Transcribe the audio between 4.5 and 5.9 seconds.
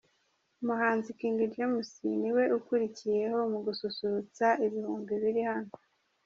ibihumbi biri hano.